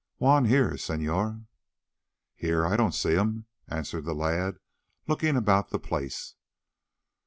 "Juan 0.17 0.45
here, 0.45 0.71
señor." 0.71 1.45
"Here? 2.35 2.65
I 2.65 2.75
don't 2.75 2.95
see 2.95 3.11
him," 3.11 3.45
answered 3.67 4.03
the 4.03 4.15
lad, 4.15 4.57
looking 5.07 5.35
about 5.37 5.69
the 5.69 5.77
place. 5.77 6.33